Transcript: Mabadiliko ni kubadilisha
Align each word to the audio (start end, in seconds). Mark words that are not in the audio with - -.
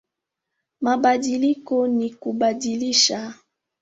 Mabadiliko 0.81 1.87
ni 1.87 2.09
kubadilisha 2.09 3.33